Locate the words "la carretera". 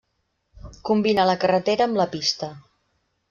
1.31-1.87